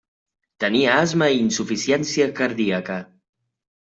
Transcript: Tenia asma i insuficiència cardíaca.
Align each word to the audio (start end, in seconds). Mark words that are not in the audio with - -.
Tenia 0.63 0.95
asma 1.01 1.27
i 1.33 1.37
insuficiència 1.41 2.27
cardíaca. 2.39 2.97